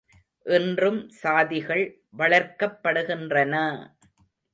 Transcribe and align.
இன்றும் 0.45 0.97
சாதிகள் 1.19 1.83
வளர்க்கப்படுகின்றன! 2.17 3.55